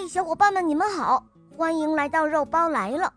[0.00, 1.24] 嘿，小伙伴们，你们好，
[1.56, 3.12] 欢迎来到肉包来了。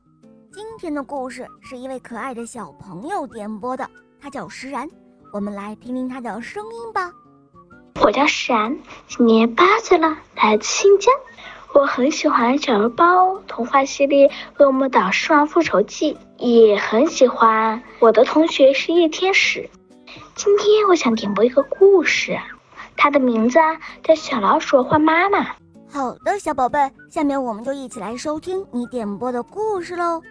[0.52, 3.88] 今天的故事是一位可爱的小朋友点播的，
[4.20, 4.90] 他叫石然，
[5.32, 7.12] 我们来听听他的声音吧。
[8.02, 11.14] 我叫石然，今年八岁了，来自新疆。
[11.76, 14.28] 我很喜欢小肉包童话系列
[14.58, 19.70] 《恶魔岛狮王复仇记》，也很喜欢我的同学是夜天使。
[20.34, 22.40] 今天我想点播一个故事，
[22.98, 23.60] 它的名字
[24.02, 25.44] 叫《小老鼠换妈妈》。
[25.94, 26.80] 好的，小宝贝，
[27.10, 30.22] 下面我们就一起来收听你点播的故事喽。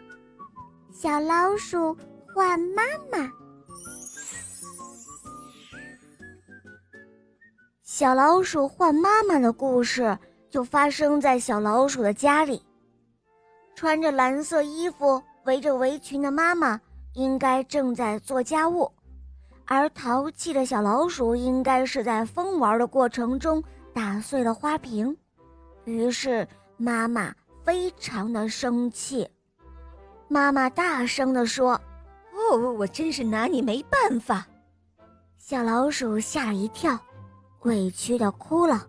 [0.90, 1.94] 小老鼠
[2.34, 2.82] 换妈
[3.12, 3.30] 妈。
[7.84, 10.16] 小老鼠换妈妈的故事
[10.48, 12.62] 就发生在小老鼠的家里。
[13.74, 16.80] 穿着蓝色衣服、围着围裙的妈妈
[17.12, 18.90] 应该正在做家务，
[19.66, 25.14] 而淘气的小老鼠应该是在疯玩的过程中打碎了花瓶。
[25.84, 27.34] 于是妈妈
[27.64, 29.28] 非常的生气，
[30.28, 31.80] 妈妈大声地说
[32.32, 34.46] ：“哦，我真是拿你没办法！”
[35.38, 36.98] 小老鼠吓了一跳，
[37.62, 38.86] 委屈的哭了：“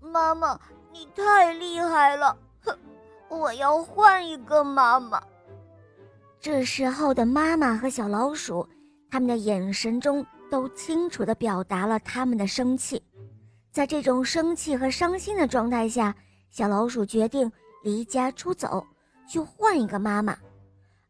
[0.00, 0.58] 妈妈，
[0.92, 2.36] 你太厉害了！
[2.64, 2.76] 哼，
[3.28, 5.20] 我要换一个妈妈。”
[6.40, 8.66] 这时候的妈妈和小老鼠，
[9.10, 13.02] 他们的眼神中都清楚地表达了他们的生气。
[13.72, 16.14] 在这种生气和伤心的状态下，
[16.50, 17.50] 小老鼠决定
[17.84, 18.84] 离家出走，
[19.28, 20.36] 去换一个妈妈，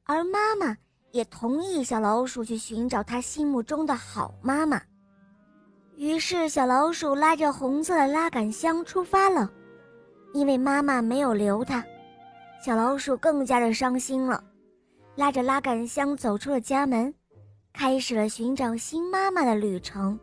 [0.04, 0.76] 而妈妈
[1.10, 4.80] 也同意小老鼠去寻找她心目中的好妈妈。
[5.96, 9.50] 于是，小老鼠拉着红色的拉杆箱出发了，
[10.34, 11.84] 因为妈妈没有留它，
[12.62, 14.42] 小老鼠更加的伤心了。
[15.16, 17.12] 拉着拉杆箱走出了家门，
[17.72, 20.18] 开始了寻找新妈妈的旅程。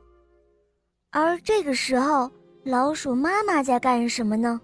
[1.09, 2.30] 而这个时候，
[2.63, 4.59] 老鼠妈妈在干什么呢？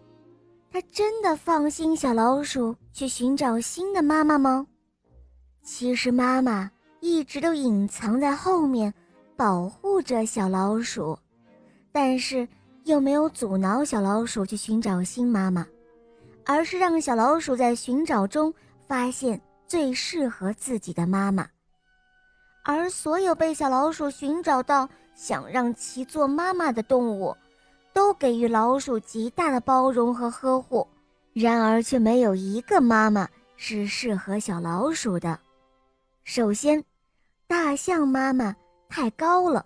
[0.70, 4.68] 她真的放心小老鼠去寻找新的妈妈吗？
[5.64, 8.94] 其实妈妈一直都隐藏在后面，
[9.38, 11.18] 保护着小老鼠，
[11.92, 12.46] 但是
[12.84, 15.66] 又没有阻挠小老鼠去寻找新妈妈，
[16.46, 18.54] 而是让小老鼠在寻找中
[18.86, 21.48] 发现最适合自己的妈妈。
[22.66, 24.90] 而所有被小老鼠寻找到。
[25.16, 27.36] 想让其做妈妈的动物，
[27.94, 30.88] 都给予老鼠极大的包容和呵护，
[31.34, 35.40] 然而却没有一个妈妈是适合小老鼠的。
[36.24, 36.84] 首先，
[37.48, 38.56] 大象妈妈
[38.90, 39.66] 太高了，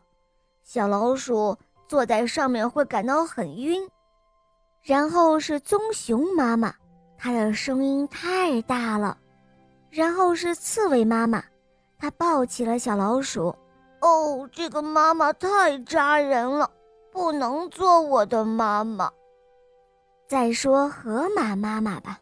[0.63, 3.81] 小老鼠坐在上面会感到很晕；
[4.81, 6.73] 然后是棕熊妈妈，
[7.17, 9.17] 它的声音太大了；
[9.89, 11.43] 然后是刺猬妈妈，
[11.97, 13.55] 它抱起了小老鼠。
[13.99, 16.69] 哦，这个妈妈太扎人了，
[17.11, 19.11] 不能做我的妈妈。
[20.27, 22.19] 再说河马妈妈吧，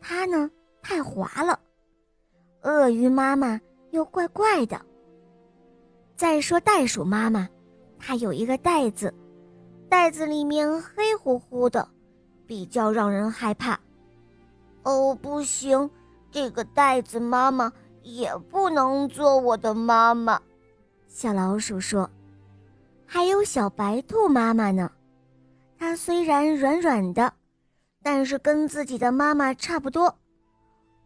[0.00, 0.50] 它呢
[0.82, 1.58] 太滑了。
[2.62, 3.60] 鳄鱼妈妈
[3.90, 4.80] 又怪怪的。
[6.16, 7.48] 再说袋鼠妈妈，
[7.98, 9.12] 它有一个袋子，
[9.88, 11.86] 袋子里面黑乎乎的，
[12.46, 13.78] 比较让人害怕。
[14.84, 15.90] 哦，不行，
[16.30, 17.72] 这个袋子妈妈
[18.02, 20.40] 也不能做我的妈妈。
[21.14, 22.10] 小老鼠说
[23.06, 24.90] ：“还有小白兔妈妈呢，
[25.78, 27.32] 它虽然软软的，
[28.02, 30.12] 但是跟自己的妈妈差不多。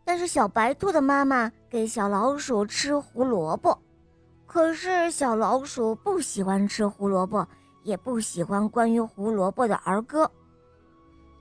[0.06, 3.78] 但是小白兔的妈妈给小老鼠吃胡萝卜，
[4.46, 7.46] 可是小老鼠不喜欢吃胡萝卜，
[7.82, 10.28] 也不喜欢关于胡萝卜的儿歌。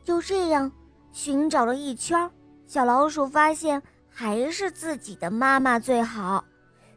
[0.04, 0.70] 就这样
[1.14, 2.30] 寻找了一圈，
[2.66, 6.44] 小老鼠发现还是自己的妈妈最好，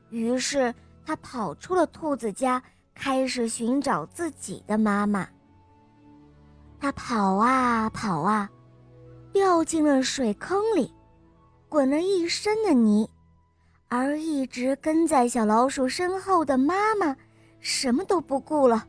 [0.09, 2.63] 于是。”他跑出了兔子家，
[2.95, 5.27] 开始寻找自己的妈妈。
[6.79, 8.49] 他跑啊跑啊，
[9.33, 10.93] 掉进了水坑里，
[11.69, 13.09] 滚了一身的泥。
[13.89, 17.17] 而一直跟在小老鼠身后的妈妈，
[17.59, 18.87] 什么都不顾了，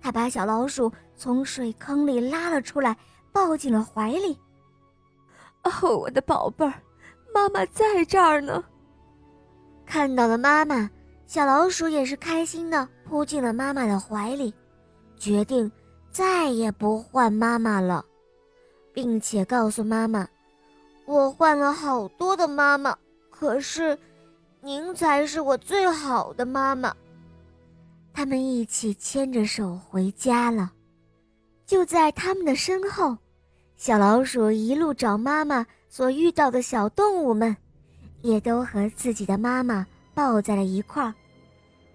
[0.00, 2.96] 他把小老鼠从水坑里拉了出来，
[3.30, 4.36] 抱进了怀里。
[5.62, 6.74] 哦，我的宝贝儿，
[7.32, 8.64] 妈妈在这儿呢。
[9.86, 10.90] 看到了妈妈。
[11.30, 14.52] 小老鼠也是开心的，扑进了妈妈的怀里，
[15.16, 15.70] 决定
[16.10, 18.04] 再也不换妈妈了，
[18.92, 20.26] 并且告诉妈妈
[21.06, 22.98] ：“我换了好多的妈妈，
[23.30, 23.96] 可是
[24.60, 26.92] 您才是我最好的妈妈。”
[28.12, 30.72] 他们一起牵着手回家了。
[31.64, 33.16] 就在他们的身后，
[33.76, 37.56] 小老鼠一路找妈妈所遇到的小动物们，
[38.20, 41.14] 也都和自己的妈妈抱在了一块儿。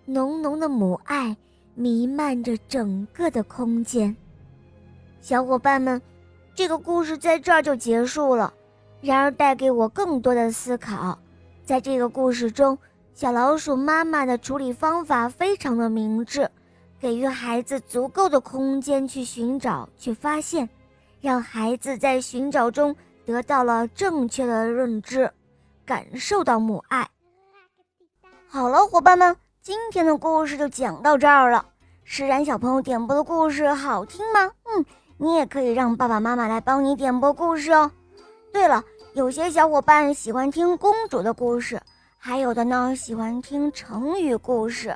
[0.06, 1.36] 浓浓的母爱
[1.74, 4.16] 弥漫着整个的空间。
[5.20, 6.02] 小伙伴们，
[6.54, 8.54] 这个故事在这儿就结束了。
[9.02, 11.18] 然而，带给我更多的思考。
[11.64, 12.78] 在这个故事中，
[13.14, 16.50] 小老鼠妈妈的处理方法非常的明智，
[17.00, 20.70] 给予孩子足够的空间去寻找、去发现，
[21.22, 22.96] 让孩子在寻找中
[23.26, 25.32] 得到了正确的认知，
[25.86, 27.10] 感受到母爱。
[28.48, 31.66] 好了，伙伴们，今天的故事就讲到这儿了。
[32.04, 34.52] 释然小朋友点播的故事好听吗？
[34.66, 34.86] 嗯，
[35.18, 37.92] 你也可以让爸爸妈妈来帮你点播故事哦。
[38.54, 38.84] 对了。
[39.14, 41.82] 有些小伙伴喜欢听公主的故事，
[42.18, 44.94] 还有的呢喜欢听成语故事，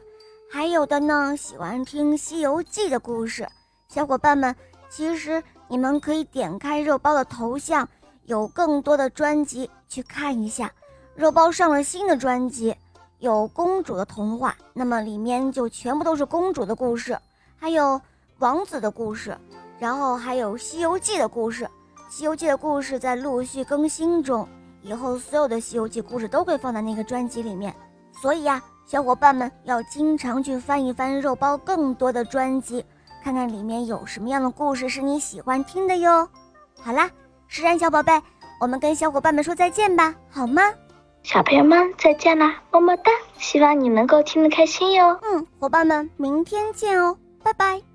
[0.51, 3.47] 还有的呢喜欢听《西游记》的故事。
[3.87, 4.53] 小伙伴们，
[4.89, 7.87] 其实你们可以点开肉包的头像，
[8.25, 10.69] 有更多的专辑去看一下。
[11.15, 12.75] 肉包上了新的专辑，
[13.19, 17.17] 有公主的童话，那么里面就全部都是公主的故事，
[17.57, 17.99] 还有
[18.39, 19.37] 王子的故事，
[19.77, 21.65] 然后还有《西游记》的故事。
[22.09, 24.47] 《西游记》的故事在陆续更新中，
[24.81, 27.75] 以后所有的《西游记》故事都会放在那个专辑里面。
[28.21, 32.83] 所以呀，小伙伴们要经常去翻一翻肉包更多的专辑，
[33.21, 36.27] 看看里面有什么样的故事是你喜欢听的哟。
[36.81, 37.09] 好啦，
[37.47, 38.19] 释然小宝贝，
[38.61, 40.63] 我们跟小伙伴们说再见吧，好吗？
[41.23, 43.11] 小朋友们再见啦，么么哒！
[43.37, 45.19] 希望你能够听得开心哟。
[45.21, 47.88] 嗯，伙伴们，明天见哦，拜拜。